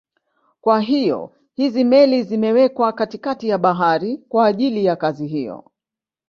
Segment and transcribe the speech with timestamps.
[0.61, 5.71] Kwa hiyo hizi meli zimewekwa katikati ya Bahari kwa ajili ya kazi hiyo